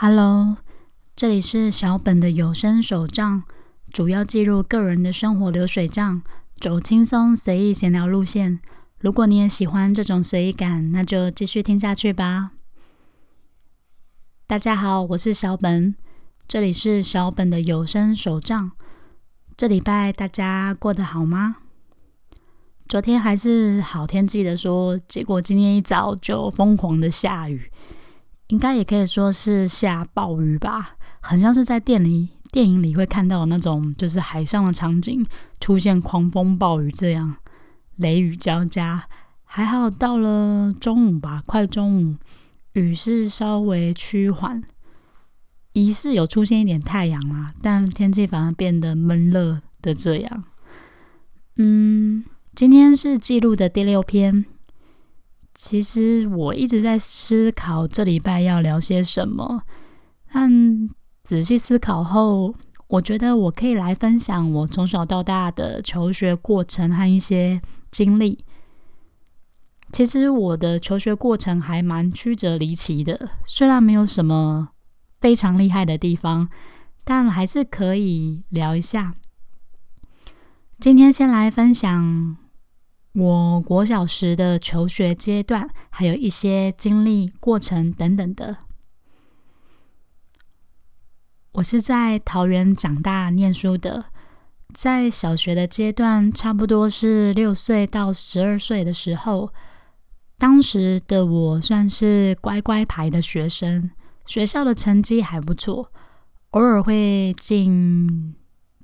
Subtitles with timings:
[0.00, 0.58] Hello，
[1.16, 3.42] 这里是小本的有声手账，
[3.90, 6.22] 主要记录个人的生活流水账，
[6.60, 8.60] 走轻松随意闲聊路线。
[9.00, 12.52] 如果你也喜欢这种随意感，那就继续听下去吧。
[14.46, 15.96] 大家好，我是小本，
[16.46, 18.70] 这里是小本的有声手账。
[19.56, 21.56] 这礼拜大家过得好吗？
[22.88, 27.68] 昨天还是好天气的说，结果今天一早就疯狂的下雨。
[28.48, 35.24] 应该也可以说是下暴雨吧，很像是在电里电影里会看到的那种，就是海上的场景
[35.60, 37.36] 出现狂风暴雨这样，
[37.96, 39.06] 雷雨交加。
[39.44, 42.16] 还好到了中午吧，快中午，
[42.72, 44.62] 雨势稍微趋缓，
[45.72, 50.44] 疑似有出现一点太阳啦，但天气反而变得闷热的这样。
[51.56, 54.44] 嗯，今天是记录的第六篇。
[55.58, 59.64] 其实我一直在思考这礼拜要聊些什么，
[60.32, 60.88] 但
[61.24, 62.54] 仔细思考后，
[62.86, 68.38] 我觉得我可以来分享我从小到大的求学过程和一些经历。
[69.92, 74.68] 其实我的求学过程还蛮曲折离奇的，虽然没有什么
[75.20, 76.48] 非常厉害的地方，
[77.02, 79.16] 但还是可以聊一下。
[80.78, 82.36] 今天先来分享。
[83.18, 88.56] 我国小时的求学阶段，还有一些经历过程等等的。
[91.50, 94.04] 我是在桃园长大念书的，
[94.72, 99.52] 在小学的阶段，差不多是六岁到十二岁的时候，
[100.38, 103.90] 当时的我算是乖乖牌的学生，
[104.26, 105.90] 学校的成绩还不错，
[106.50, 108.36] 偶尔会进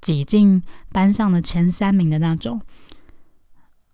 [0.00, 2.60] 挤进班上的前三名的那种。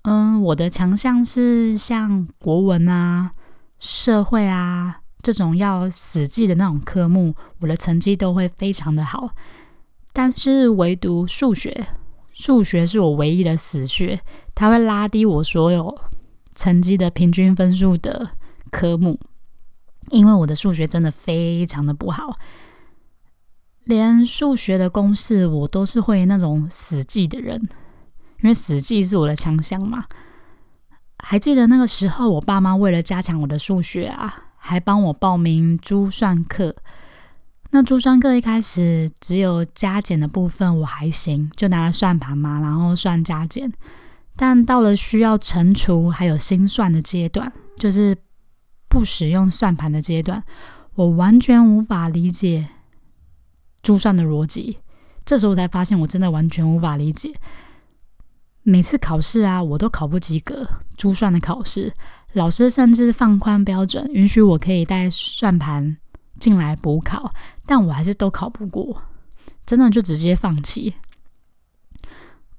[0.09, 3.33] 嗯，我的强项是像国文啊、
[3.81, 9.31] 社会啊这种要死记的那种科目，我的成绩都会非常的好。
[10.13, 11.89] 但是唯独数学，
[12.33, 14.21] 数学是我唯一的死穴，
[14.55, 15.99] 它会拉低我所有
[16.55, 18.31] 成绩的平均分数的
[18.71, 19.19] 科目，
[20.11, 22.39] 因为我的数学真的非常的不好，
[23.83, 27.69] 连数学的公式我都是会那种死记的人。
[28.43, 30.05] 因为死记是我的强项嘛，
[31.19, 36.77] 还记得那个时候，我爸妈为了加强我的数学啊，还帮我报名珠算课。
[37.71, 43.73] 那珠算课一开始只有加减的部分我还行，就拿了算盘嘛，然后算加减。
[44.37, 48.17] 但到了需要乘除还有心算的阶段，就是
[48.89, 50.45] 不使用算盘的阶段，
[50.95, 52.69] 我完全无法理解
[53.83, 54.79] 珠算的逻辑。
[55.25, 57.35] 这时候才发现，我真的完全无法理解。
[58.69, 60.67] 每次考试啊，我都考不及格。
[60.97, 61.93] 珠算的考试，
[62.33, 65.97] 老师甚至放宽标准，允许我可以带算盘
[66.41, 67.33] 进来补考，
[67.65, 69.01] 但我还是都考不过，
[69.65, 70.93] 真的就直接放弃。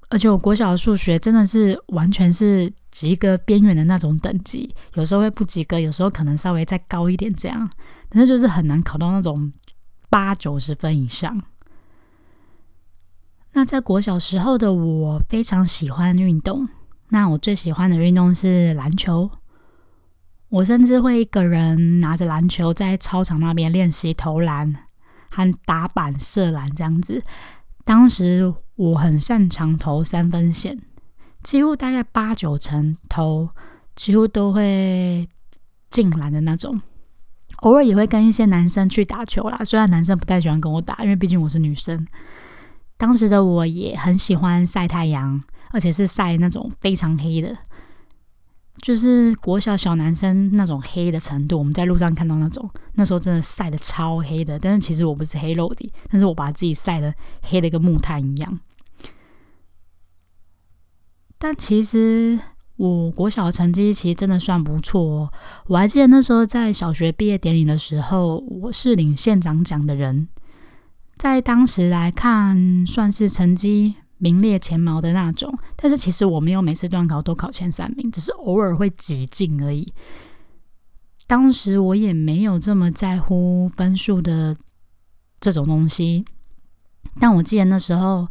[0.08, 7.68] 而且我国小的数学真的是完全是及格边缘的那种等级，有时候会不及格，有时候可能稍微再高一点这样，
[8.08, 9.52] 但是就是很难考到那种
[10.08, 11.38] 八九十分以上。
[13.52, 16.68] 那在国小时候的我非常喜欢运动，
[17.08, 19.30] 那我最喜欢的运动是篮球。
[20.50, 24.74] 我甚至会一个人拿着篮球在操场那边练习投篮
[25.30, 27.22] 和打板射篮这样子。
[27.84, 30.78] 当时我很擅长投三分线，
[31.42, 33.48] 几乎大概八九成投，
[33.94, 35.28] 几乎都会
[35.90, 36.80] 进篮的那种。
[37.62, 42.06] 偶尔也会跟一些男生去打球啦，虽然男生不太喜欢跟我打，因为毕竟我是女生。
[42.98, 47.56] 当时的我也很喜欢晒太阳，而且是晒那种非常黑的，
[48.82, 51.56] 就是国小小男生那种黑的程度。
[51.56, 54.58] 我们在路上看到那种，那时候真的晒的超黑的。
[54.58, 58.58] 但是其实我不是黑肉的，但是我把自己晒的黑的跟木炭一样。
[61.38, 62.36] 但其实
[62.78, 65.32] 我国小的成绩其实真的算不错哦。
[65.68, 70.26] 我还记得那时候在小学毕业典礼的时候，我是领县长奖的人。
[71.18, 75.52] 在当时来看，算是成绩名列前茅的那种。
[75.76, 79.92] 但是其实我没有每次段考都考前三名，只是偶尔会挤进而已。
[81.26, 84.56] 当时我也没有这么在乎分数的
[85.40, 86.24] 这种东西。
[87.20, 88.26] 但我记得那时候，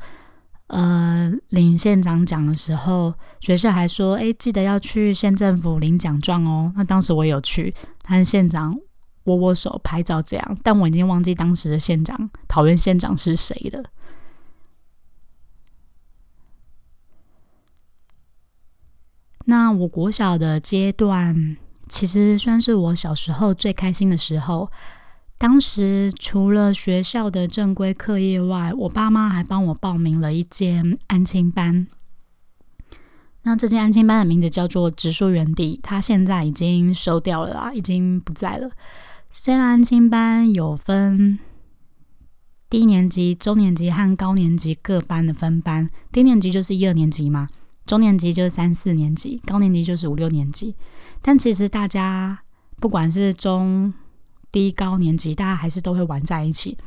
[0.68, 8.78] 呃，领县长奖的时候，学校还说：“哎，记得要去县政府领奖状哦。”那当时我有去，但县长。
[9.28, 13.84] 握握手、拍照这样，但我已经忘记当时的县长桃园县长是谁了。
[19.46, 21.56] 那我国小的阶段，
[21.88, 24.70] 其实算是我小时候最开心的时候。
[25.40, 31.86] 当时除了学校的正规课业外，我爸妈还帮我报名了一间安亲班。
[33.44, 38.72] 那这间安亲班的名字叫做植树园地，它现在已经收掉了啦，已经不在了。
[39.30, 41.38] 虽然安亲班有分
[42.70, 47.48] 低年级、中年级和高年级各班的分班，低年级就是一二年级嘛，
[47.86, 50.76] 中年级就是三四年级，高年级就是五六年级。
[51.22, 52.40] 但其实大家
[52.80, 53.94] 不管是中
[54.52, 56.78] 低高年级，大家还是都会玩在一起。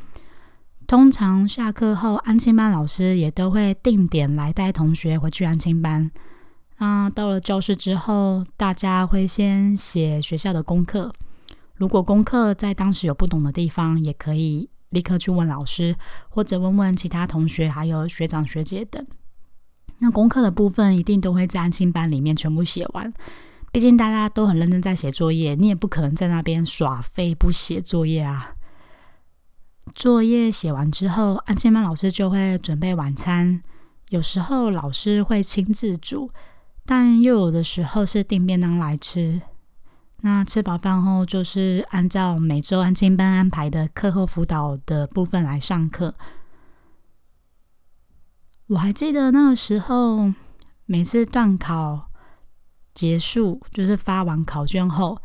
[0.87, 6.11] 通常下课后，安亲班老师也都会定点来带同学回去安亲班。
[6.79, 11.13] 那到了教室之后，大家会先写学校的功课。
[11.81, 15.95] 如果功课在当时有不懂的地方，也可以立刻去问老师，
[16.29, 19.03] 或者问问其他同学，还有学长学姐等。
[19.97, 23.11] 那功课的部分一定都会在安亲班里面全部写完。
[23.71, 28.53] 毕竟大家都很认真在写作业，你也不可能在那边耍废不写作业啊。
[29.95, 33.59] 作业写完之后，安亲班老师就会准备晚餐，
[34.09, 36.29] 有时候老师会亲自煮，
[36.85, 39.41] 但又有的时候是订便当来吃。
[40.21, 46.15] 那吃饱饭后，就是按照每周安亲班安排的课后辅导的部分来上课。
[48.67, 50.33] 我还记得那个时候，
[50.85, 52.07] 每次断考。
[52.93, 55.17] 结束就是发完考卷后，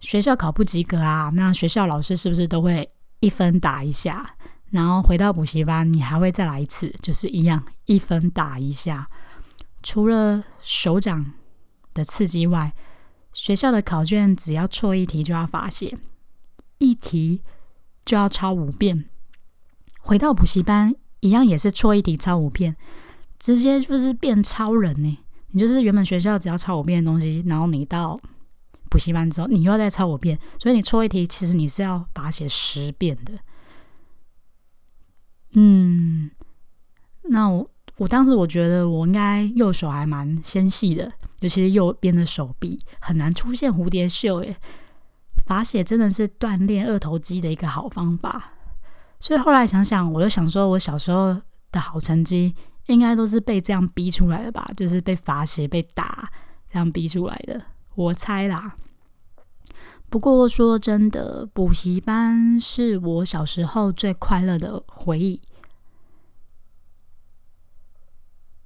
[0.00, 2.90] 学校考不及格啊，那学校老师是不是都会
[3.20, 4.34] 一分打一下？
[4.70, 9.08] 然后回到补习班，你还会再来一次，就是一样一分打一下。
[9.84, 11.24] 除了手掌
[11.94, 12.74] 的刺激外，
[13.36, 15.96] 学校的考卷只要错一题就要罚写，
[16.78, 17.42] 一题
[18.02, 19.04] 就要抄五遍。
[20.00, 22.74] 回到补习班，一样也是错一题抄五遍，
[23.38, 25.18] 直接就是变超人呢。
[25.48, 28.18] 你就是原本学校只要抄五遍的东西，然后你到
[28.88, 33.34] 补习班之后，你又要再抄五遍，所以你错一题，其实你是要罚写十遍的。
[35.52, 36.30] 嗯，
[37.24, 44.56] 那我我当时我觉得我应该右手还蛮纤细的，尤其是右边的手臂很难出现蝴蝶袖耶。
[45.44, 48.52] 罚写真的是锻炼二头肌的一个好方法，
[49.20, 51.40] 所以后来想想，我就想说，我小时候
[51.70, 52.54] 的好成绩。
[52.86, 56.30] 应该都是被这样逼出来的吧，就是被罚写、被打
[56.70, 57.60] 这样逼出来的，
[57.96, 58.76] 我猜啦。
[60.08, 65.42] 不过说真的，补习班是我小时候最快乐的回忆，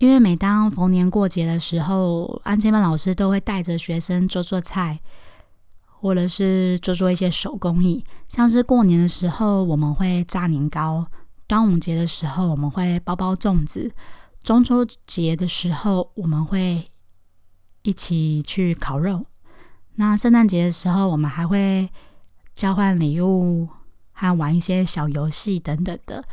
[0.01, 4.99] 因为每当逢年过节的时候，安亲班老师都会带着学生做做菜，
[5.85, 11.07] 或者是做做一些手工艺，像是过年的时候我们会炸年糕。
[11.47, 13.91] 端午节的时候，我们会包包粽子；
[14.43, 16.89] 中秋节的时候，我们会
[17.83, 19.27] 一起去烤肉。
[19.97, 21.91] 那圣诞节的时候，我们还会
[22.55, 23.69] 交换礼物
[24.13, 26.25] 和玩一些小游戏等等的。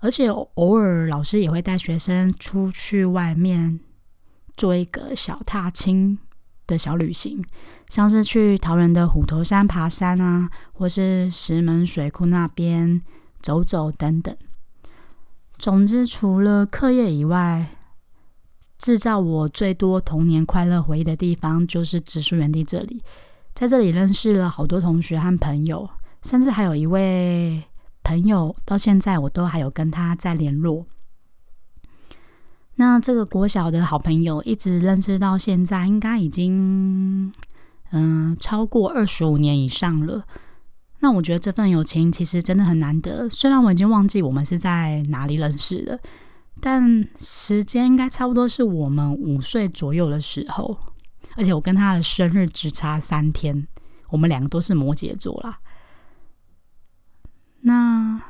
[0.00, 3.80] 而且偶尔老师也会带学生出去外面
[4.56, 6.18] 做一个小踏青
[6.66, 7.44] 的小旅行，
[7.88, 13.02] 像是去桃园的虎头山爬山啊，或是石门水库那边
[13.42, 14.34] 走走等等。
[15.58, 17.70] 总之，除了课业以外，
[18.78, 23.02] 制造我最多童年快乐回忆的地方就是植树园地这里。
[23.52, 25.90] 在这里认识了好多同学和朋友，
[26.22, 27.62] 甚至还有一位
[28.10, 30.84] 朋友，到现在我都还有跟他在联络。
[32.74, 37.32] 那这个国小的好朋友，一直认识到现在，应该已经
[37.92, 40.24] 嗯超过二十五年以上了。
[40.98, 43.28] 那我觉得这份友情其实真的很难得。
[43.28, 46.00] 虽然我已经忘记我们是在哪里认识的，
[46.60, 50.76] 但时间应该差不多是我们五岁左右的时候。
[51.36, 53.68] 而且我跟他的生日只差三天，
[54.08, 55.60] 我们两个都是摩羯座啦。
[57.62, 58.20] 那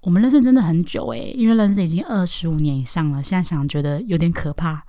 [0.00, 3.22] 我们认识真的很久诶，因为认识已经二十五年以上了。
[3.22, 4.84] 现在想觉得有点可怕。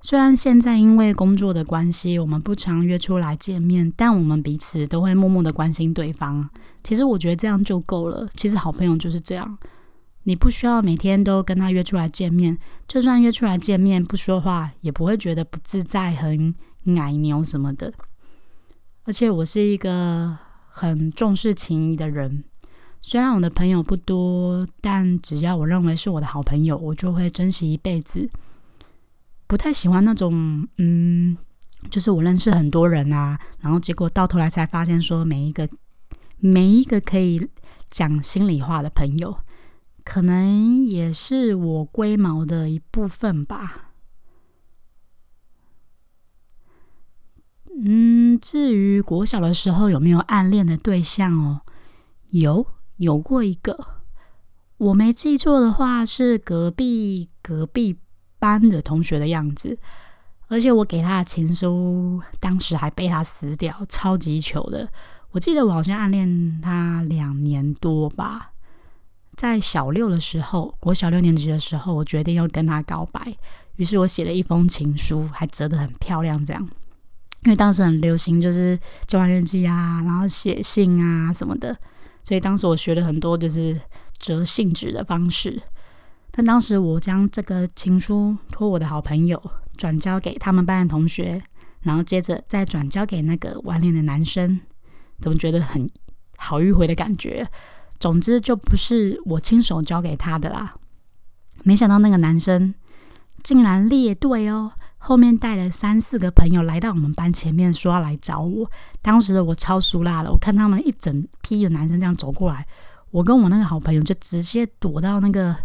[0.00, 6.48] 虽然现在因为工作的关系，我们不常约出来见面，但我们彼此都会默默的关心对方。
[6.84, 8.28] 其实我觉得这样就够了。
[8.36, 9.58] 其实好朋友就是这样，
[10.22, 16.54] 你不需要每天都跟他约出来见面，就算约出来见面不说话，也不会觉得不自在、很
[16.96, 17.92] 矮牛什么的。
[19.02, 20.38] 而且我是一个
[20.68, 22.44] 很重视情谊的人，
[23.00, 28.28] 虽然我的朋友不多，但只要我认为是我的好朋友，我就会珍惜一辈子。
[29.46, 31.36] 不太喜欢那种，嗯，
[31.90, 35.68] 就是我认识很多人啊，然后结果到头来才发现，说每一个
[36.38, 37.48] 每一个可以
[37.88, 39.38] 讲心里话的朋友，
[40.04, 43.87] 可能也是我龟毛的一部分吧。
[48.38, 51.60] 至于国小的时候有没有暗恋的对象哦？
[52.30, 52.66] 有，
[52.96, 53.78] 有过一个。
[54.78, 57.98] 我没记错的话，是隔壁隔壁
[58.38, 59.78] 班的同学的样子。
[60.46, 64.88] 而且我给他的情书，当时还被他撕掉，超级糗的。
[65.32, 68.52] 我记得我好像暗恋他两年多吧。
[69.36, 73.36] 在小六的时候，国小六年级的时候，我决定要跟他告白。
[73.76, 76.68] 于是我写了一封情书，还折得很漂亮，这样。
[77.44, 81.76] 因为当时很流行，就是交换日记啊，然后写信啊什么的。
[82.24, 83.80] 所以当时我学了很多，就是
[84.18, 85.60] 折信纸的方式。
[86.30, 89.42] 但当时我将这个情书托我的好朋友
[89.76, 91.42] 转交给他们班的同学，
[91.82, 94.60] 然后接着再转交给那个晚恋的男生，
[95.20, 95.88] 怎么觉得很
[96.36, 97.48] 好迂回的感觉？
[97.98, 100.74] 总之就不是我亲手交给他的啦。
[101.64, 102.72] 没想到那个男生
[103.42, 108.70] 竟然列队哦，后面带了三四个朋友来到我们班前面，说要来找我。
[109.00, 112.66] 当时的我超熟辣的，我看他们一整批的男生这样走过来，
[113.10, 115.56] 我跟我那个好朋友就直接躲到那个。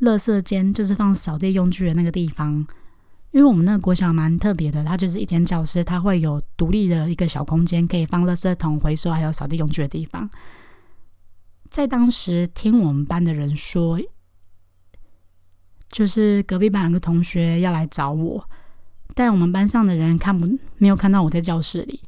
[0.00, 2.54] 垃圾间就是放扫地用具的那个地方，
[3.30, 10.28] 因为我们那个国小蛮特别的，它就是一间教室，它会有独立的一个小空间，可以放垃圾桶、回收还有扫地用具的地方。
[11.70, 14.00] 在当时听我们班的人说，
[15.88, 18.44] 就是隔壁班有个同学要来找我，
[19.14, 20.46] 但我们班上的人看不
[20.78, 22.00] 没有看到我在教室里，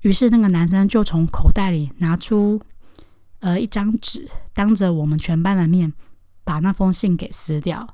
[0.00, 2.60] 于是那个男生就从口袋里拿出
[3.40, 5.92] 呃一张纸，当着我们全班的面。
[6.44, 7.86] 把那封信给撕掉，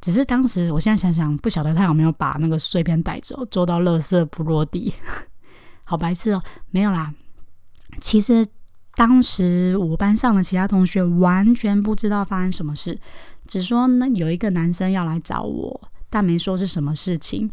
[0.00, 4.94] 只是当时，我现在想想，不晓得他有没有把那个碎片带走，做到垃圾不落地，
[5.84, 6.42] 好白痴哦！
[6.70, 7.12] 没有啦，
[8.00, 8.46] 其实
[8.94, 12.98] 当时我班上的其他同学完全不知道发生什么事，
[13.46, 17.50] 只说呢有一个男生要来找我，但没说是什么事情，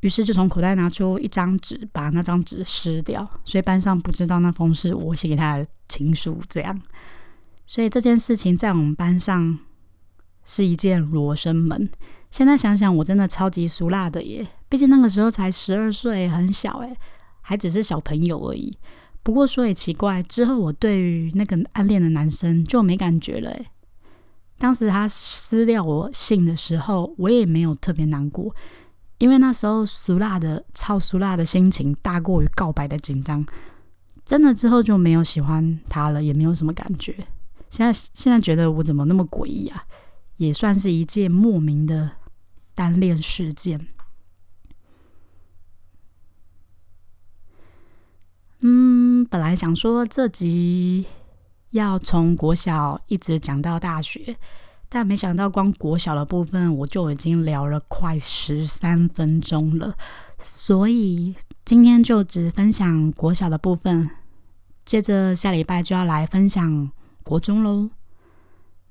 [0.00, 6.80] 于是就从口袋拿出一张纸，把那张纸撕掉，所以班上不知道那封是我写给他的情书，这样。
[7.66, 9.58] 所以这件事情在我们班上
[10.46, 11.90] 是一件罗生门。
[12.30, 14.46] 现在想想，我真的超级俗辣的耶！
[14.70, 16.96] 毕竟那个时候才十二岁，很小诶，
[17.42, 18.72] 还只是小朋友而已。
[19.22, 23.66] 不过说也奇怪，之后我对于那个暗恋的男生就没感觉了诶。
[24.60, 28.54] 当时他撕掉我信的时候，我也没有特别难过，
[29.16, 33.44] 因为那时候俗辣的、超俗辣的心情大过于告白的紧张。
[34.26, 37.16] 真的之后就没有喜欢他了，也没有什么感觉。
[37.70, 39.82] 现在现在觉得我怎么那么诡异啊？
[40.36, 42.10] 也算是一件莫名的
[42.74, 43.88] 单恋事件。
[48.60, 51.06] 嗯，本来想说这集
[51.70, 54.36] 要从国小一直讲到大学，
[54.88, 59.94] 但没想到光国小的部分我就已经聊了快十三分钟了，
[60.38, 61.34] 所以
[61.64, 64.10] 今天就只分享国小的部分，
[64.84, 66.90] 接着下礼拜就要来分享。
[67.22, 67.90] 国中喽，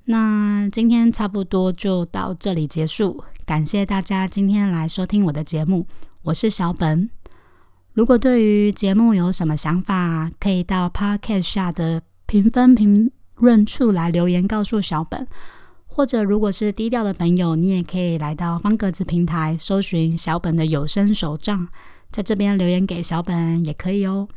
[0.06, 3.22] 那今天差不多就到这里结束。
[3.44, 5.86] 感谢大家今天来收听我的节目，
[6.22, 7.10] 我是小本。
[7.92, 15.26] 如果对于节目有什么想法，可以到 Podcast 下的评分评论处来留言告诉小本。
[15.88, 21.66] 或者如果是低调的朋友，你也可以来到方格子平台搜寻小本的有声手账，
[22.12, 24.28] 在这边留言给小本也可以哦。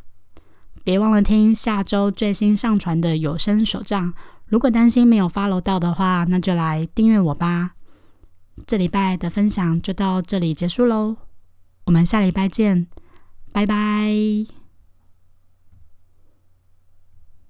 [0.83, 4.11] 别忘了听下周最新上传的有声手账。
[4.47, 7.73] 如果担心没有 follow 到的话，那就来订阅我吧。
[8.65, 11.17] 这礼拜的分享就到这里结束喽，
[11.85, 12.87] 我们下礼拜见，
[13.51, 14.62] 拜拜。